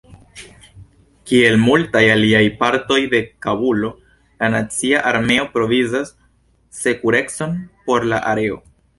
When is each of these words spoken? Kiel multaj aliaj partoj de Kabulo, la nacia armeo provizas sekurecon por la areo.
Kiel 1.31 1.57
multaj 1.63 2.01
aliaj 2.13 2.39
partoj 2.61 2.97
de 3.11 3.19
Kabulo, 3.45 3.91
la 4.43 4.49
nacia 4.53 5.01
armeo 5.11 5.43
provizas 5.57 6.09
sekurecon 6.79 7.53
por 7.91 8.09
la 8.15 8.23
areo. 8.33 8.59